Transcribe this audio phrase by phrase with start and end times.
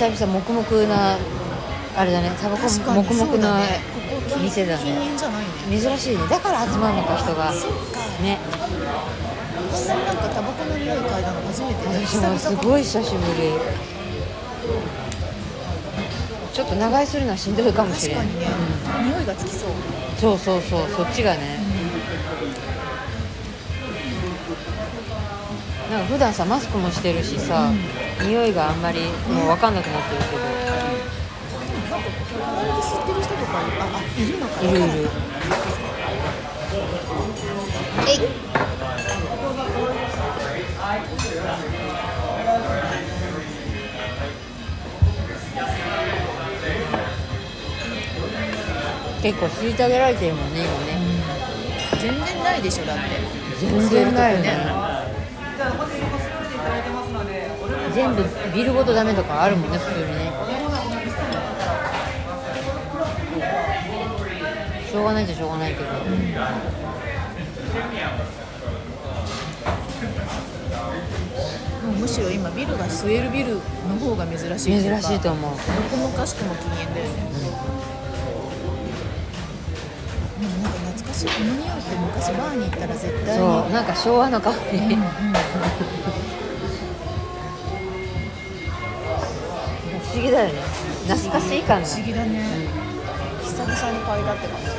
[0.00, 1.18] 久々黙々な
[1.94, 2.30] あれだね。
[2.40, 3.80] タバコ黙々なね。
[4.42, 5.10] 店だね。
[5.68, 6.26] 珍しいね。
[6.26, 7.52] だから集まるのか人が。
[8.22, 8.38] ね
[9.70, 13.52] こんなになんかタバコの匂い嗅いだの初めてで私もすいごい久しぶり。
[16.54, 18.46] ちょっと長居するのはしんどいかもしれない確か
[19.02, 19.70] にね、匂いがつきそう。
[20.18, 20.88] そうそうそう。
[20.96, 21.59] そっちがね
[25.90, 27.72] なんか普段さマスクもしてるしさ、
[28.22, 30.42] 匂いがあんまりもう分かんなくなってるけど、
[32.30, 33.64] 隣で吸ってる人とかあ
[33.98, 35.10] あいるのかいるいる。
[38.06, 38.20] えい。
[49.22, 51.00] 結構虐げられてるもんね今ね。
[52.00, 53.02] 全然ないでしょだって。
[53.60, 54.50] 全然ないよね。
[54.50, 54.89] 吸
[57.94, 60.32] 全部ビルごとダメとかあるもんね普通にね。
[64.90, 65.98] しょうがないっちゃしょうがないけど、も
[71.92, 73.60] うむしろ今ビルが吸えるビルの
[74.00, 75.50] 方が珍しい珍しいと思う。
[75.52, 75.58] ど
[75.90, 77.99] こもかしくも禁煙だよね、で
[81.26, 83.38] なんか懐かしいこの匂いって昔バーに行ったら絶対に。
[83.38, 85.02] そうなんか昭和の香り、うんうん
[90.02, 90.54] 不思議だよね。
[91.06, 92.44] 懐かしい感不じ思議だね、
[93.42, 94.66] 久々に嗅いだって感じ。
[94.66, 94.72] な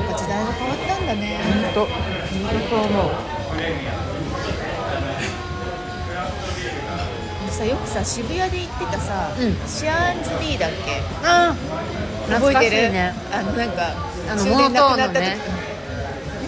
[0.00, 1.40] んか時代が変わったんだね。
[1.74, 1.80] 本当。
[1.86, 1.90] 本
[2.60, 3.12] 当そう思う
[7.54, 9.54] さよくさ渋谷で行ってたさ、うん。
[9.68, 11.00] シアンズ D だっけ？
[11.22, 11.54] あ
[12.28, 12.92] 覚えてる？
[12.92, 13.94] ねあのなんか
[14.28, 15.14] あの終電なくなった時。
[15.14, 15.38] モノトーンのね。
[15.58, 15.64] うん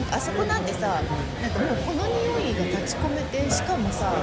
[0.09, 4.15] あそこなんてさなんかもうこの匂いが立ち込めてしかもさ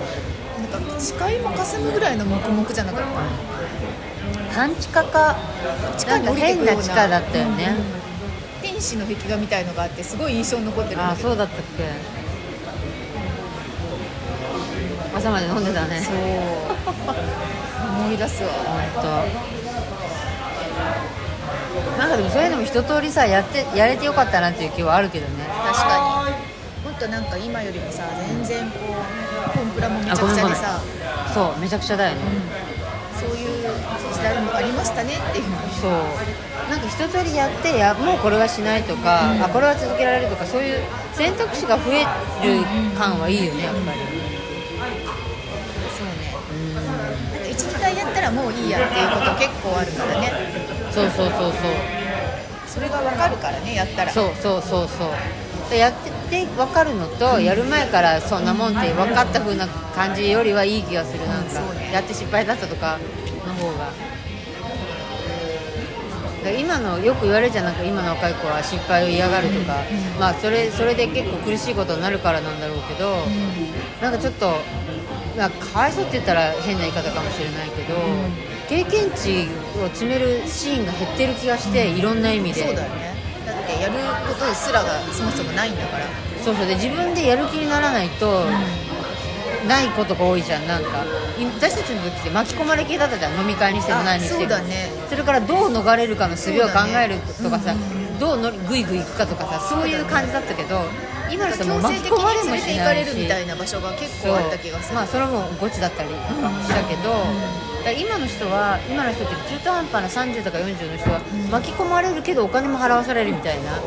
[0.72, 3.02] なんか視界も霞むぐらいの黙々じゃなかっ
[4.50, 4.56] た？
[4.56, 5.36] 半地下か
[5.98, 6.72] 地下に降りてくような。
[6.72, 7.76] 変な地下だったよね、
[8.62, 11.30] 天使の壁画みたいのがあってすごい印象に残ってるんああだけど。
[11.30, 11.84] そうだったっけ
[15.24, 16.02] 朝まで飲んでたね。
[16.02, 16.16] そう。
[18.04, 18.50] 思い出すわ。
[18.94, 19.08] 本当。
[21.98, 25.46] なんかでもそういうのも一通りさやってやれてよかったなっていう気はあるけどね。
[25.64, 26.28] 確か
[26.84, 26.90] に。
[26.92, 28.80] もっとなんか今よりもさ全然こ
[29.56, 30.82] うコンプラもめちゃくちゃでさ。
[31.34, 32.22] そうめちゃくちゃだよね、
[33.18, 33.70] そういう
[34.14, 35.46] 時代もありましたねっていう。
[35.82, 35.92] そう。
[36.70, 40.80] なんか一通りやってやもうこれはしないとか、あこれは続けられるとかそういう
[41.14, 42.06] 選択肢が増える
[43.00, 44.23] 感はいいよねやっぱり
[48.34, 50.32] もういいやっていうこと結構あるからね。
[50.92, 51.52] そうそうそうそう。
[52.68, 54.12] それが分かるからねやったら。
[54.12, 55.70] そうそうそうそう。
[55.70, 61.28] でやってて分かるのと、やる前からそんなもんって分かった風な感じよりはいい気がする。
[61.28, 61.62] なんか、
[61.92, 63.00] やって失敗だったとか
[63.48, 63.92] の方が。
[66.44, 69.78] で今のよく言われるじゃんなんか今の若い子は失敗を嫌がるとか、
[70.20, 73.16] まあそれそれで結構苦しいことになるからなんだろうけど、
[74.02, 74.58] なんかちょっと
[75.38, 77.96] なんかかわいそうって言ったら変な言い方かもしれないけど、
[78.70, 79.48] 経験値
[79.82, 82.66] を詰めるシーンが減ってる気がして、いろんな意味で。
[82.68, 83.14] そうだよね。
[83.46, 83.94] だってやる
[84.28, 86.06] ことですらがそもそもないんだから。
[86.44, 86.68] そうそう。
[86.68, 88.46] で自分でやる気にならないと、
[89.68, 90.68] ないことが多いじゃん。
[90.68, 91.04] なんか
[91.40, 93.40] い私たちの時って巻き込まれ系だったじゃん。
[93.40, 94.42] 飲み会にしてもあ何にしても。
[94.42, 94.92] そうだね。
[95.10, 98.04] それからどう逃れるかの術を考えるとかさ、そうだね。
[98.20, 100.84] どうのグイグイ行くかとかさそういう感じだったけど
[101.32, 103.06] 今の人も強巻制的にき込まれもしてないし。
[103.06, 106.16] れるみたいな場所が結構あった気がするまあそれもゴチだったりし
[106.70, 107.26] たけど、だか
[107.86, 113.80] ら今の人は今の人って中途半端な30とか40の人は巻き込まれるけどお金も払わされるみたいな。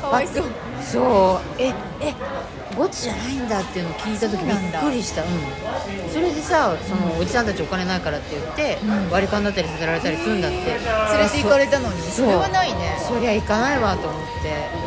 [0.00, 0.44] かわいそう。
[0.82, 1.62] そう。
[1.62, 2.14] ええ
[2.76, 5.22] ゴチじゃないんだっていうのを聞いた時びっくりした。
[5.22, 5.28] うん
[6.12, 9.10] それでさそのおじさんたちお金ないからって言って、うん。
[9.10, 10.56] 割り勘だったりさせられたりするんだって。
[10.56, 12.00] 連れて行かれたのに。
[12.02, 12.96] それはないね。
[13.00, 14.85] そりゃ行かないわと思って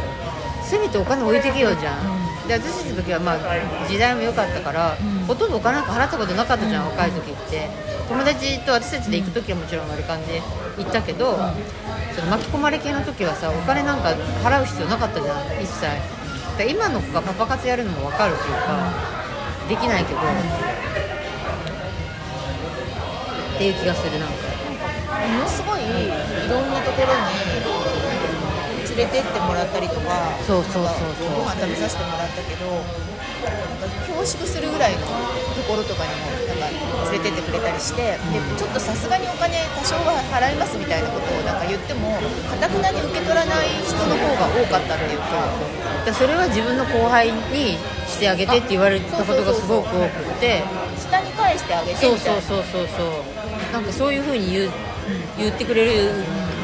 [0.69, 3.37] せめてお金置いてけよじゃん、で私たちの時はまあ
[3.89, 4.97] 時代も良かったから、ん。
[5.25, 7.67] ほとんどお金なんか払ったことなかったじゃん、若い時って。
[8.07, 10.41] 友達と私たちで行く時はもちろん割り勘で
[10.77, 11.39] 行ったけど、
[12.15, 14.09] その巻き込まれ系の時はさお金なんか
[14.43, 15.85] 払う必要なかったじゃん一切。
[16.57, 18.93] だ今の子がパパ活やるのも分かるっていうか、
[19.69, 20.23] できないけど、っ
[23.57, 24.35] ていう気がするなんか。
[25.09, 25.85] ものすごいい
[26.49, 27.19] ろんなところに
[28.99, 31.39] 連れてってもらったりとかそうそうそうそう。
[31.39, 35.07] ご飯食べさせてもらったけどなんか恐縮するぐらいの
[35.55, 38.19] ところとかにもなんか連れてってくれたりしてで
[38.59, 42.11] ちょっとさすがにお金多少は払いますみたいなことをなんか言っても
[42.51, 45.47] かたくなに受け取らない人の方が多かったっていうか。
[46.05, 50.63] だそれは自分の後輩にししてあげてって言われたことがすごく多くて。
[50.99, 52.41] 下に返してあげてそうみたいな。
[52.41, 54.71] そうそうそうそうなんかそういうふうに言う
[55.37, 56.11] 言ってくれる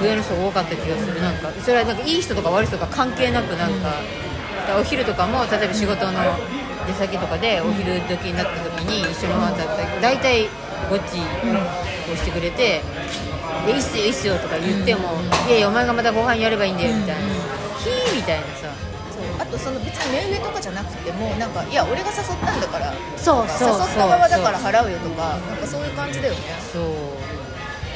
[0.02, 1.22] 上の人が多かった気がする。
[1.22, 3.94] なんかそれはなんかいい人とか悪い人とか関係なくなんか、
[4.80, 6.20] お昼とかも例えば仕事の
[6.88, 10.48] 出先とかでお昼時になった時に一緒にご飯食べたら大体
[10.90, 11.20] ごっち
[12.12, 12.82] をしてくれて
[13.68, 17.22] 「いいっすよいいっすよ」とか言っても「いやいやお前がまたご飯やればいいんだよ」みたいな
[17.82, 18.70] 「ひー」みたいなさ。
[19.38, 23.80] あとその別に目上とかじゃなくてもなんかいや俺が誘ったんだからそうそうそう。
[23.80, 26.40] 誘った側だから払うよとかなんかそういう感じだよね。
[26.72, 26.84] そう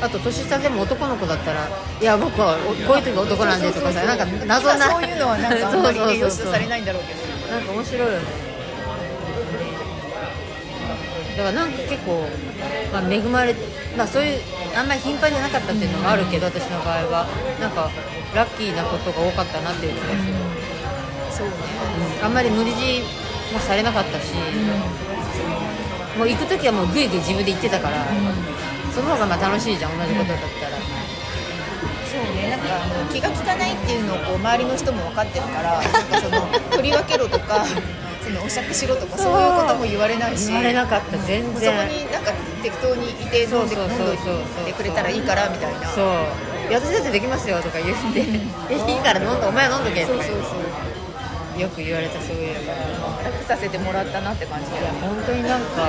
[0.01, 1.67] あと年下でも男の子だったら
[1.99, 4.89] 「いや僕はおこういう時男なんで」とかさなんか謎な。
[4.89, 7.19] そういうのはなんかあんまりね良しとされないんだろうけど。
[7.49, 8.19] なんか面白いよね。
[11.35, 12.27] だからなんか結構、
[12.93, 13.55] まあ、恵まれ
[13.97, 14.39] まあそういう
[14.77, 17.27] あんまり頻繁じゃなかったっていうのもあるけど、私の場合は。
[17.59, 17.89] なんか
[18.35, 20.33] ラッキーなことが多かったなっていう気がする、
[21.31, 21.53] そうね。
[22.19, 22.25] うん。
[22.25, 23.01] あんまり無理強い
[23.51, 24.33] もされなかったし、
[26.17, 28.05] もう行く時はもうグイグイ自分で行ってたから、
[28.99, 36.41] その方がまあ楽しいじゃん同じことだったら、そうねなんかあの気が利かないっていうのをこう周りの人も分かってるからなんかその
[36.75, 37.63] 取り分けろとか
[38.19, 39.39] そのお酌しろとかそう。
[39.39, 43.89] いうことも言われないし言われなかった全そこ然になんか適当にいて飲んで飲ん
[44.67, 45.87] てくれたらいいからみたいな。
[45.95, 46.05] そう。
[46.69, 48.19] 私だってできますよとか言って
[48.69, 51.61] えいいから飲んでお前は飲んどけとかそうそうそう。
[51.61, 54.99] よく言われたそういえば楽させてもらったなって感じだよね。
[55.01, 55.87] 本当になんか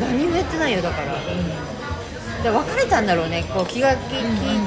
[0.00, 1.14] 何もやってないよだから,、
[2.46, 3.42] で別れたんだろうね。
[3.52, 4.00] こう気が利い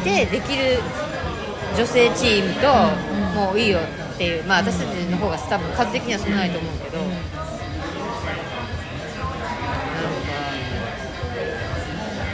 [0.04, 0.80] てできる
[1.78, 2.68] 女性チームと、
[3.40, 6.98] もういいよっていうまあ私たちの方が多分数的には少ないと思うけど、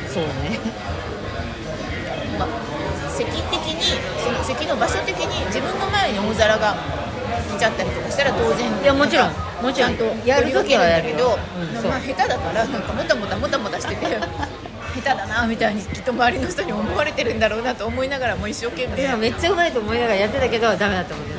[0.10, 0.58] そうね。
[2.40, 2.50] まあ
[3.12, 6.76] 席的にその席の場所的に自分の前に大皿が
[7.56, 9.32] 来ちゃったりとかしたら当然いやもちろん
[9.62, 9.96] もちろん。
[9.96, 14.20] ちゃんとやる時はやるけどよ、うんまあ、下手だからなんかもたもたもたもたしてて
[15.02, 19.02] 下手だなみたいにきっと周りの人に思われてるんだろうなと思いながらもう一生懸命。
[19.02, 21.36] いやめっちゃうまいと思いながらやってたけどダメだったもんね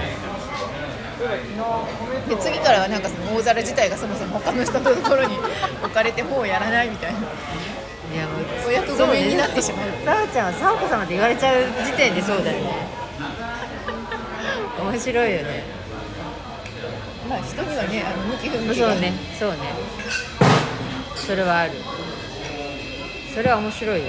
[2.28, 5.36] で次からはなんかその大皿自体がそもそも他の人のところに
[5.82, 7.18] 置かれてもうやらないみたいな。
[7.18, 7.22] い
[8.18, 9.88] やもうお役御免になってしまう。
[10.04, 12.70] さあちゃんはさあこ様って言われちゃう時点でそうだよね。
[14.80, 15.64] 面白いよね。
[17.28, 18.92] まあ人にはねあの向き不向きが。
[18.92, 19.56] そうねそうね。
[21.16, 21.72] それはある
[23.36, 24.06] それは面白いよ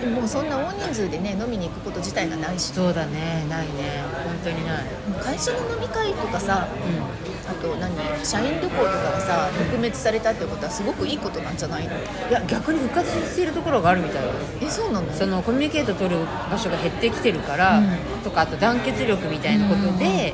[0.00, 2.72] でももうそんな大人数でね飲みに行くこと自体がないし。
[2.72, 3.44] そうだね。
[3.50, 4.02] ないね。
[4.24, 4.84] 本当にない。
[5.20, 7.92] 会社の飲み会とかさうあと何
[8.24, 11.94] 社員旅行とかがさ撲滅されたってことはすごくいいことなんじゃないの？
[11.94, 14.32] んいや逆に復活しているところがあるみたいよ。
[14.62, 15.12] えそうなの？
[15.12, 16.16] そのコミュニケート取る
[16.50, 17.86] 場所が減ってきてるから、うん。
[18.24, 20.32] とかあと団結力みたいなことで、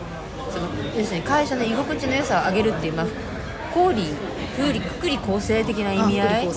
[0.49, 3.06] その要するに会社の居心地の良さを上げるっていう、まあ、
[3.75, 4.38] 公理風理
[4.81, 6.47] くくり構成的な意味合い？
[6.47, 6.53] だ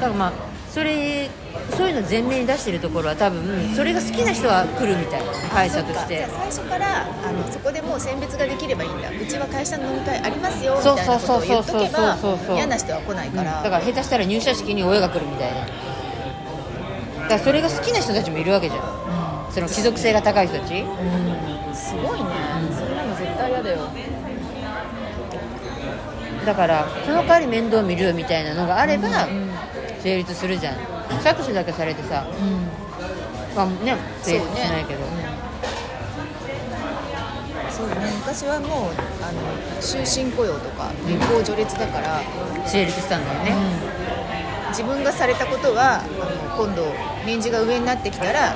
[0.00, 0.32] からまあ
[0.70, 1.30] それ
[1.76, 6.26] そういうの前面に出してるところは多分それが好きな人は来るみたいな会社として。
[6.28, 9.08] 最初からあのそこでもう選別ができればいいんだ。
[9.10, 12.46] うちは会社の飲み会ありますよみたいなことを言っとけばそうそうそうそう。
[12.46, 15.60] そう嫌な人は来ないから、だから下手したら入社式に親が来るみたいな。
[15.64, 15.74] だか
[17.28, 18.82] らそれが好きな人たちもいるわけじゃん。
[19.52, 20.80] その貴族性が高い人たち。
[20.80, 21.74] うん。
[21.74, 22.30] すごいね、
[22.70, 23.78] そんなの絶対嫌だよ
[26.44, 29.50] だからその代わり面倒見るよみたいなのがあればうん
[30.02, 30.76] 成立するじゃん。
[31.22, 32.26] 搾取だけされてさ、
[33.56, 35.00] まあね、成立しないけど、
[37.70, 37.94] そうね。
[38.18, 42.20] 昔はもうあの終身雇用とか年功序列だから、
[42.66, 43.54] 成立したんだよね、
[44.68, 46.92] 自分がされたことはあの今度
[47.24, 48.54] 年次が上になってきたら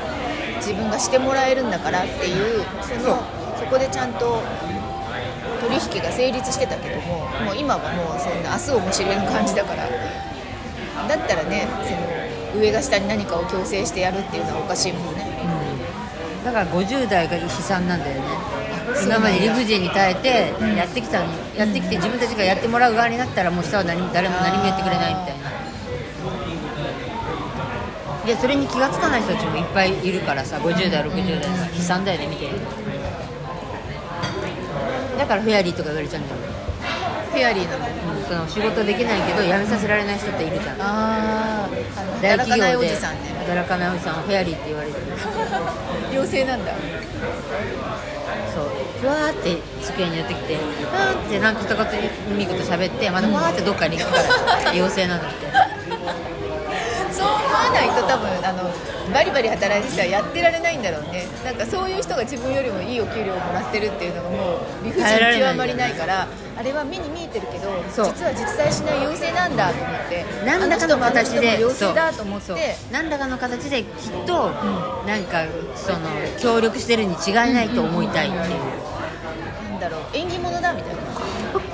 [0.57, 3.23] 自分がしてもらえるんだからっていうその
[3.57, 4.43] そこでちゃんと
[5.61, 9.89] 取引が成立してたけどももう今はもうそんな明日をも知れぬ感じだから。
[11.09, 15.25] だったらねその上が下に何かを強制してやるっていうのはおかしいもんね。
[16.41, 16.45] うん。
[16.45, 18.23] だから50代が悲惨なんだよね。
[19.05, 25.49] 今まで理不尽に耐えてやってきたのに、やってきて自分たちがやってもらう側になったらもう下は何も誰も何もやってくれないみたいな。
[28.27, 32.47] でそれに気が付かない人たちもいっぱいいるからさ50代60代が悲惨だよね見て。
[32.47, 32.53] る
[35.19, 36.41] だからフェアリーとか言われちゃうんだよ、
[37.39, 37.87] フェアリーなの。
[37.87, 40.83] うん、その仕事できないけど辞めさせられない人っているじゃん。
[40.83, 41.69] ああ
[42.21, 42.37] 大
[42.97, 45.07] さんね働かないおじさんはフェアリーって言われてる。
[46.15, 46.73] 良性なんだ。
[48.55, 48.71] そう。
[49.01, 54.19] ふわーって机に寄ってきてふわーってなんか一言いいこと喋ってまたふわーってどっかに行くか
[54.65, 54.71] ら。
[54.75, 55.47] 妖精なんだって
[57.69, 58.71] わわないと多分あの
[59.13, 61.27] バリバリ働いてたらやってられないんだろうね。
[61.45, 65.07] なんかそういう人が自分よりもいいお給料をもらってるっていうのがもう理不尽
[65.41, 72.77] 極まりないからあれは目に見えてるけど実は実在しない妖精なんだと思って何らかの形で妖精だと思って。
[72.93, 74.51] 何らかの形できっと、
[75.07, 75.45] なんか
[75.75, 75.99] その
[76.41, 80.01] 協力してるに違いないと思いたいっていう、なんだろう。
[80.13, 81.03] 縁起物だみたいな。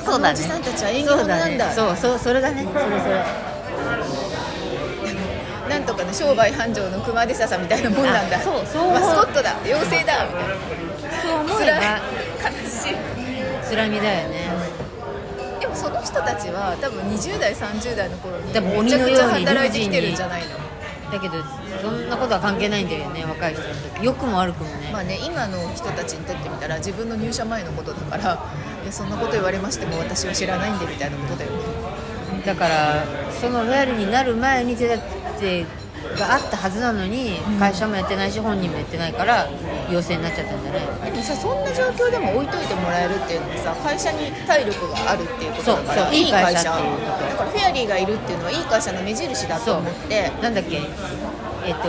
[0.04, 0.34] そうだね。
[0.34, 1.72] おじさんたちは縁起物なんだ。
[1.72, 2.62] そう,、そうそうそれだね。
[2.62, 3.53] それそれ
[5.84, 8.38] なんとかの商売繁盛の熊手笹みたいなもんなんだ。
[8.38, 9.54] あそうそうマスコットだ。
[9.64, 10.24] 妖精だ。
[10.24, 12.00] みたいなそう思えば
[12.48, 12.96] 悲しい
[13.62, 14.48] つらみだよね。
[15.60, 20.48] でもその人たちは多分20代30代の頃にめちゃくちゃ働いてきてるんじゃないの。
[21.12, 21.34] だけど
[21.82, 24.06] そんなことは関係ないんだよね若い人にとって。
[24.06, 28.22] 良くも悪くもね、まあね今の人たちにとってみたら自分の入社前のことだから
[28.82, 31.58] いやそんなこと言われましても私は知らないんでみたいなことだよね。
[32.46, 33.04] だから
[33.40, 34.88] そのフェアリーになる前に手
[35.34, 35.66] 立て
[36.18, 39.48] があったはずなのに、会社もやってないし本人もやってないから
[39.90, 46.64] 陽性になっちゃったんじゃないでもさそんな状況でも置いといてもらえるっていうのはさ会社に体力があるっていうことだからそうそういい会社。
[46.64, 50.30] だからフェアリーがいるっていうのはいい会社の目印だと思って。
[50.42, 50.76] なんだっけ？
[51.66, 51.88] えっと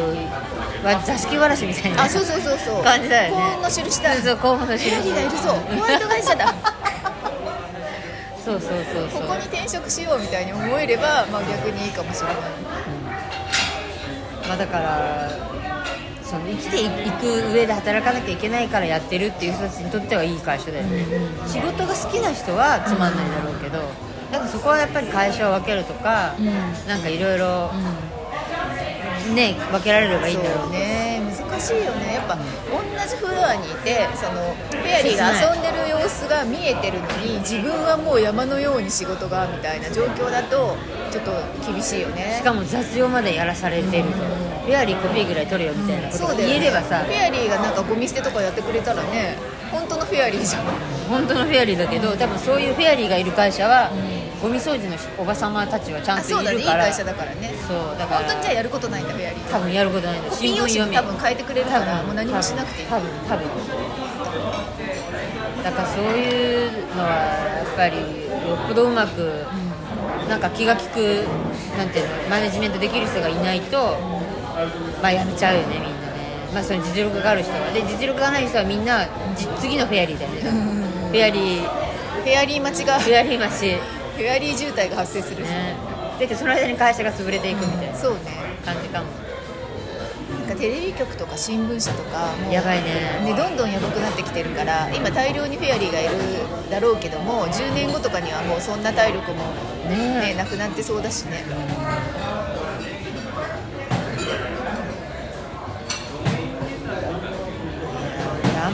[0.88, 2.84] わ座敷わらしみたいなあそうそうそうそう。
[2.84, 3.42] 感じだよね。
[3.42, 5.38] 幸運の印だそう幸運のフ印ェアリーがいるぞ。
[5.76, 6.54] ホワイト会社だ。
[8.46, 9.22] そうそうそうそう。
[9.24, 12.36] ここに転職しようみたいに思えれば、まあ、逆にいいかもしれない
[14.48, 15.30] まあだから
[16.24, 21.06] その生きていく上で働かなきゃいけないからやってるっていう人たちにとってはいい会社だよね、
[21.48, 23.78] 仕事が好きな人はつまんないだろうけど、
[24.32, 26.34] だからそこはやっぱり会社を分けるとか、
[26.88, 27.72] なんかいろいろ
[29.36, 31.05] ね分けられればいいんだろうね
[31.56, 32.16] ね難しいよね。
[32.16, 32.44] やっぱ同
[33.08, 40.76] じフロアにいてそのフェアリーが遊んでる様子が見えてるのに自分はもう山のように仕事がみたいな状況だと
[41.12, 41.32] ちょっと
[41.72, 42.36] 厳しいよね。
[42.38, 44.10] しかも雑用までやらされてると、
[44.66, 49.38] フェアリーコピーぐらい取れよみたいなこと言えればさ、フェアリーがなんかゴミ捨てとかやってくれたらね
[49.72, 50.64] 本当のフェアリーじゃん。
[51.10, 53.92] 本当のフェアリーだけど多分そういうフェアリーがいる会社は、
[54.46, 56.84] ゴミ掃除のおばさまたちはちゃんとあそうだねいいいるから。
[56.86, 58.30] 会社だからねそうだから。
[58.30, 62.88] 本当にじゃあやることないんだフェアリー多分やることないんだコピー用紙も多分変えてくれるからもう何もしなくていい。
[62.88, 63.48] 多分多分。
[65.64, 67.10] だからそういうのは
[67.58, 69.44] やっぱりよっぽどうまく、
[70.30, 71.26] なんか気が利く
[71.76, 73.98] なんていうのマネジメントできる人がいないと、
[75.02, 76.54] まあやめちゃうよねみんなね。
[76.54, 77.72] まあその実力がある人は。
[77.74, 80.42] で実力がない人はみんなじ次のフェアリーだよね。
[81.10, 81.62] フェアリー。
[81.64, 83.00] フェアリー待ちが。
[83.00, 83.76] フェアリー待ち
[84.16, 85.76] フェアリー渋滞が発生する、ね。
[86.20, 88.20] だけどその間に会社が潰れていくみたいなそうね。
[88.64, 89.08] 感じかも。
[90.40, 93.22] なんかテレビ局とか新聞社とかやばいね。
[93.26, 96.12] ねどんどんやばくなってきてるから今大量にフェアリーがいる
[96.70, 99.44] だろうけども10年後とかにはもうそんな体力も、
[99.90, 100.34] ね。
[100.34, 101.44] ねなくなってそうだしね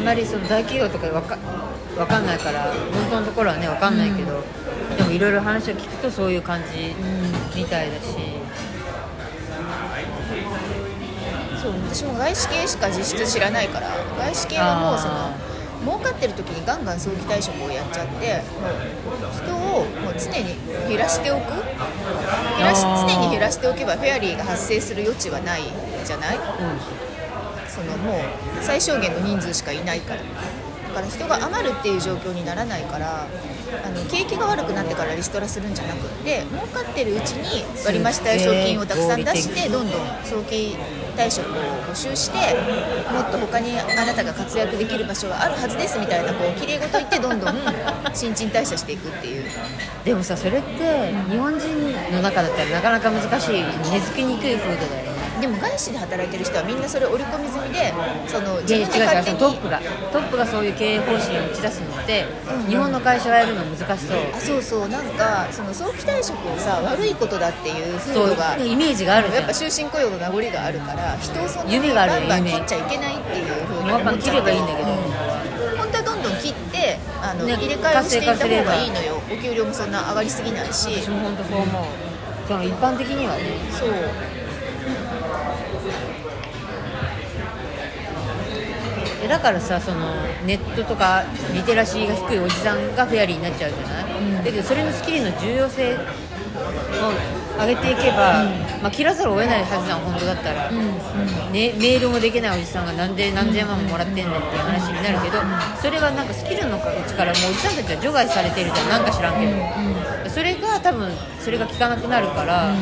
[0.01, 1.37] んまりその大企業とかわか
[1.97, 4.43] わかんないから本当のところはねわかんないけど、
[4.97, 6.95] でもいろいろ話を聞くとそういう感じ
[7.55, 8.03] みたいだし、
[11.61, 15.35] そう私も外資系しか実質知らないから外資系はもうそあ
[15.85, 18.41] の儲かってる時にガンガン早期退職をやっちゃって
[19.05, 20.55] もう人をもう常に
[20.87, 21.51] 減らしておく？
[22.57, 25.63] 減らし常に減らしておけばフェアリーが発生する余地はない
[26.05, 26.39] じゃない？
[27.73, 28.21] そのもう
[28.61, 33.25] 最小限の人数しかいないからだから人が余るっていう状況にならないから
[33.85, 40.75] あの景気が悪くなってからリストラするんじゃなくって儲かってるうちに割増退職金をたくさん出してどんどん早期
[41.15, 41.53] 退職を
[41.87, 42.37] 募集して
[43.09, 47.55] もっと他にあなたが活躍できる場所があるはずですみたいなこう綺麗事言ってどんどん
[48.13, 49.45] 新陳代謝していくっていう。
[50.03, 51.67] でもさそれって日本人
[52.11, 53.63] の中だったらなかなか難しい。
[53.91, 57.91] 根付きにくい風土だよねでも外資で働いてる人はみんなそれ織り込み済みで
[58.27, 59.81] その自分で勝手にのトップが
[60.13, 62.25] トップがそういう経営方針を打ち出すのって、
[62.69, 64.17] 日本の会社がやるの難しそう。
[64.33, 64.89] あそうそう。
[64.89, 75.41] なんかその早期退職をさ悪いことだっていう風そう土がイメージがあるやっぱ終身雇用の名残があるから人をそんなに夢があるよバンバン夢切っちゃいけないっていう風にバンバン切れ思っちゃうばいいんだけど、うん
[75.77, 79.21] 本当はどんどん切ってあの、ね入れ替えをしていった方がいいのよ。
[79.31, 80.89] お給料もそんな上がりすぎないし。
[81.01, 81.85] 私も本当そう思う。
[82.47, 83.43] その一般的にはね。
[83.71, 83.89] そう
[89.31, 90.13] だからさその
[90.45, 91.23] ネットとか
[91.53, 95.97] リテラシーが低いおじさんがフェアリーになっちゃうじゃない、だけどそれのスキルの重要性を
[97.57, 98.43] 上げていけば、
[98.83, 105.39] まあ、切らざるを得ないはずじゃん本当だったら、ね、メールもできないおじさんがなんで何千万ももらってんねんっていう話になるけど、
[105.81, 108.89] それはなんかスキルのうちからもうおじさんたちは除外されてるじゃん。
[108.89, 111.09] なんか知らんけど、それが多分
[111.39, 112.75] それが効かなくなるから、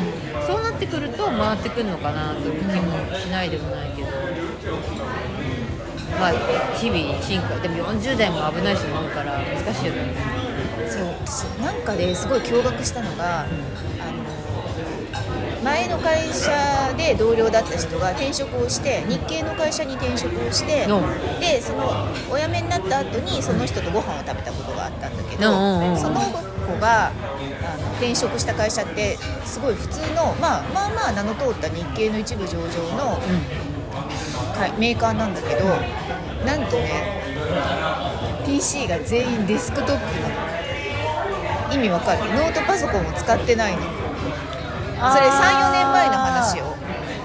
[0.47, 4.09] そうなってくると回ってくるのかなという気もしないでもないけど、
[6.19, 6.31] まあ
[6.75, 10.13] 日々進化でも40代も危ない人もいるから難しいよね。
[10.89, 13.49] そう私なんかですごい驚愕したのが、あの
[15.63, 25.97] 前の会社で同僚だった人が転職をして日系の会社に転職をして、うんでそのお辞めになった後にその人とご飯を食べたことがあったんだけど、うんうんうん。
[25.97, 27.11] その子があ
[27.77, 32.63] の転職した会社ってすごい普通の、まあ、まあまあ名の通った日系の一部上場
[32.95, 33.19] の
[34.59, 35.65] かメーカーなんだけど
[36.45, 37.21] なんとね
[38.45, 40.35] PC が全員デスクトップなの。
[41.73, 42.19] 意味わかる？
[42.33, 43.81] ノートパソコンを使ってないの。
[43.81, 46.65] それ34年前の話よ。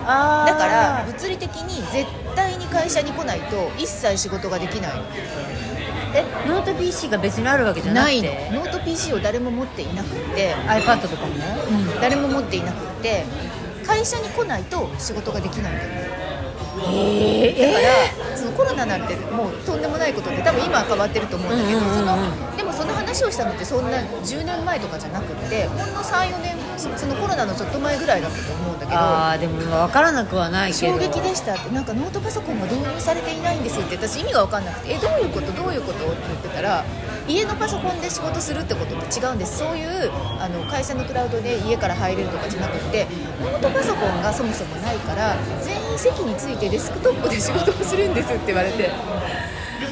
[0.04, 5.02] だから物理的に絶対に会社に来ないと一切仕事ができないの。
[6.14, 8.50] えノート PC が別にあるわけじゃないて？
[8.52, 8.60] の。
[8.60, 10.54] ノート PC を誰も持っていなくって。
[10.54, 11.32] iPad とかも？
[12.00, 13.24] 誰も持っていなくって。
[13.86, 16.23] 会社に来ないと仕事ができないんだよへ
[16.74, 17.78] だか
[18.30, 30.94] らそのコロナなんてもうとんでもないことで多分今は変わってると思うんだけど、そのでもその話をしたのってそんな10年前とかじゃなくってほんの34年そのコロナのちょっと前ぐらいだったと思うんだけどああでも分からなくはないけど。
[30.94, 36.84] 衝撃でしたってなんかノートパソコンが導入されていないんですって私意味が分かんなくてえどういうことどういうことって言ってたら
[37.26, 39.58] 家のパソコンで仕事するってことって違うんです。
[39.58, 43.06] そういうあの会社のクラウドで家から入れるとかじゃなくて
[43.40, 48.90] ノートパソコンがそもそもないから全員席についてデスクトップで仕事をするんですって言われて。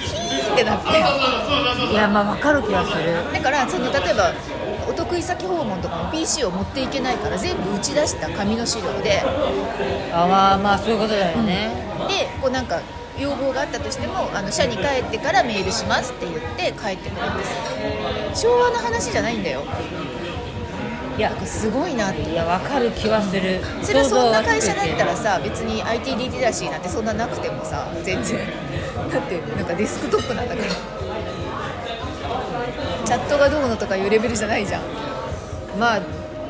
[0.01, 0.89] ヒーンってなって。
[1.93, 3.33] いやまあ分かる気がする。
[3.33, 4.33] だからその例えば
[4.89, 9.23] お得意先訪問とかも PC を持っていけないから全部打ち出した紙の資料で。
[10.13, 11.71] あまあまあそういうことだよね、
[12.09, 12.81] でこうなんか
[13.19, 17.45] 要望があったとしてもあの社に帰ってからメールしますって言って帰ってくるんで
[18.35, 18.43] す。
[18.43, 19.63] 昭和の話じゃないんだよ
[21.17, 23.61] いやすごいなっていや分かる気はする。
[23.83, 28.39] それはそんな会社だったらささ別に IT リテラシーなんてそんななくてもさ全然。
[29.11, 30.69] だってなんかデスクトップなんだから。
[33.05, 34.83] チャットがどうのとかいうレベルじゃないじゃん。
[35.79, 36.01] まあ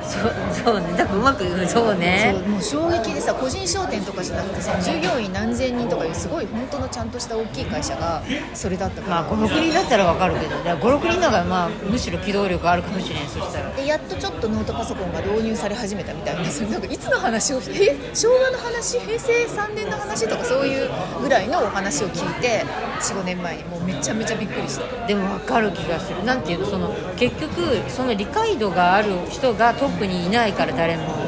[0.05, 0.33] そう
[0.65, 0.87] そうね。
[0.97, 2.35] 多分うまくそうね。
[2.35, 8.23] そうもう衝撃でさ個人商店とかじゃなくてさ従業員何千人とかいうすごい本当のちゃんとした大きい会社が
[8.55, 10.57] それだったから、まあ56人だったら分かるけど。
[10.57, 13.71] 56人の方がまあむしろ機動力あるかもしれんそしたら。
[13.71, 18.99] でやっとちょっとノートパソコンが導入され始めたみたいなそれなんかいつの話をえ昭和の話？
[19.01, 20.29] 平成3年の話？
[20.29, 22.65] とかそういうぐらいのお話を聞いて
[23.03, 25.07] 45年前にもうめちゃめちゃびっくりした。
[25.07, 26.25] でも分かる気がする。
[26.25, 27.51] なんていうのその結局
[27.89, 31.23] その理解度がある人がトップにいないから誰も。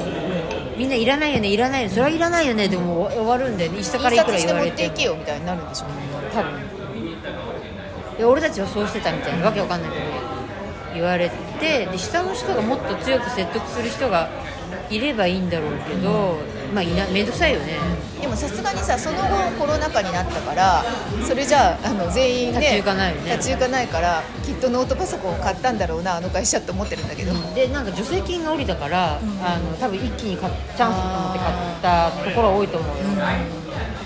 [0.77, 5.95] みんないらないよねいらないよねそれはいらないよねでも終わるんだよね下からいくら印刷して持ってい言われてもけよみたいになるんでしょうね。
[6.33, 6.75] 多分。
[8.19, 10.05] で俺たちはそうしてたみたいなわけわかんないけど
[10.95, 14.29] 言われてで下の人がもっと強く説得する人が
[14.91, 16.39] いればいいんだろうけど、
[16.73, 17.79] まあいな面倒くさいよね。
[18.21, 20.83] でもさすがにさその後コロナ禍になったから
[21.27, 23.33] それじゃああの全員ね立ち行かないよね。
[23.33, 33.31] 立ち行かないからきっとノートパソコンを買ったんだろうなあの会社って思ってるんだけど、でなんか助成金が下りたから、あの多分一気に買っチャンスと思って買ったところは多いと思うよ、だか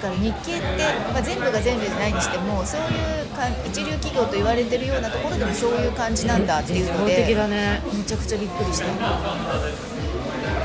[0.09, 0.67] ら日系って、
[1.13, 7.83] まあ、全部が全部じゃないにしてもそういうか一流企業と言われてるようなところでもそういう感じなんだっていうのでだね。
[7.93, 8.87] めちゃくちゃびっくりした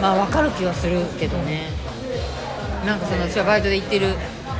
[0.03, 1.69] まあ分かる気はするけどね。
[2.85, 4.07] なんかその私はバイトで行ってる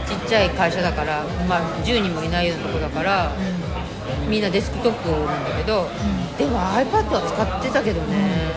[0.07, 3.33] ちっちゃい会社だから、まあ、10人もいないようなとこだから、
[4.29, 5.89] みんなデスクトップなんだけど、
[6.37, 8.53] でも iPad は使ってたけどね、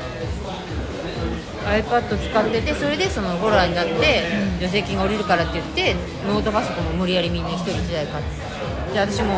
[1.66, 4.22] iPad 使っててそれでそのホラーになって
[4.60, 5.96] 助成金が下りるからって言って
[6.28, 9.34] ノートパソコンも無理やりみんな1人1台買ってで私も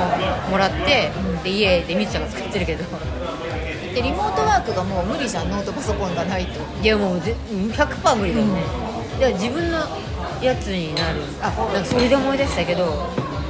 [0.50, 1.10] もらって
[1.42, 2.84] で家でみつちゃんが使ってるけど
[3.98, 6.60] でリモートワークがもう無理じゃんノートパソコンがないと。
[6.80, 8.62] いやもうぜ100%無理だよね、
[9.18, 9.78] で自分の
[10.40, 11.20] やつになる。
[11.42, 13.08] あなんかそれで思い出したけど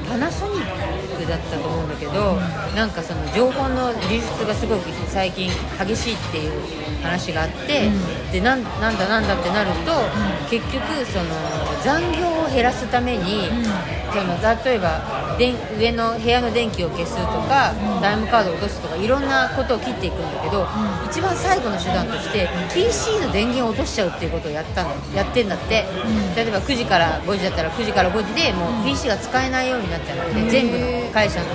[0.08, 2.38] パナソニックだったと思うんだけど、
[2.74, 6.52] なんかその情報の流出がすごく最近激しいっていう
[7.02, 7.90] 話があって、
[8.32, 9.92] でなんなんだなんだってなると、
[10.48, 11.26] 結局その
[11.84, 13.50] 残業を減らすために、
[14.14, 17.72] その例えば電上の部屋の電気を消すとか、
[18.02, 20.66] タイムカードを落とすとかいろんなことを切っていくんだけど、
[21.06, 24.90] 一番最後の手段として PC の電源を落としちゃうっていうことをやったの。
[25.14, 25.86] やってんだって、
[26.36, 31.46] 例えば9時から5時だったら9時から5時でもう PC が使えないようになっちゃうので、全部の会社の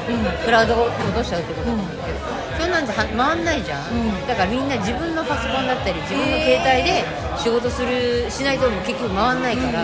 [0.46, 2.20] クラウドを落としちゃうってことなんだけど、
[2.60, 7.04] そんなんじゃは回んないじゃん、だからみんな自分のパソコンだったり自分の携帯で
[7.38, 9.84] 仕事するしないともう結局回んないから、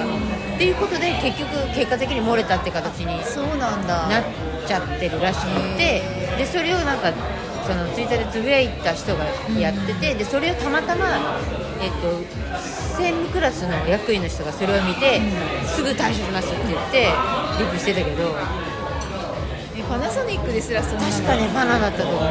[0.60, 4.10] っていうことで結局結果的に漏れたって形にそうなんだ。
[4.10, 4.24] なっ
[4.68, 5.46] ちゃってるらしく
[5.78, 6.04] て
[6.38, 7.14] でそれをなんか
[7.66, 9.24] そのツイッターでつぶやいた人が
[9.58, 11.40] やってて、でそれをたまたま、
[11.80, 12.12] えっと、
[12.98, 15.22] 専務クラスの役員の人がそれを見て、
[15.66, 17.04] すぐ対処しますって言って
[17.60, 18.36] リップしてたけど。
[19.78, 21.10] えパナソニックですらそんなの？
[21.10, 22.22] 確かねバナだったと思う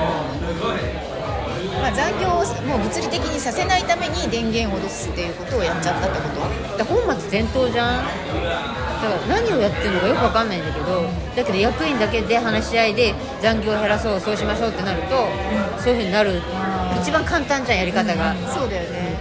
[1.81, 6.29] まあ、残業をもう物理的にさせないために電源を落とすっていうことをやっちゃったってこ
[6.73, 6.79] と？
[6.79, 8.05] だ本末転倒じゃん。
[8.05, 15.29] だから何をやってるのかよくわかんないんだけどだけど役員だけで話し合いで残業を減らそうそうしましょうってなると、
[15.79, 16.43] そういうふうになる。
[17.01, 19.17] 一番簡単じゃんやり方が、そうだよね。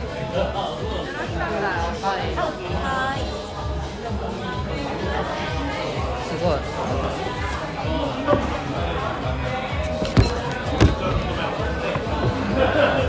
[6.27, 6.57] すごい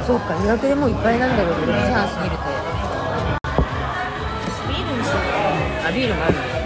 [0.08, 2.44] そうか予約でもういっぱいなんだろうけど2時半過ぎると。
[4.66, 5.86] ビールにしようか。
[5.86, 6.57] あビールもあるの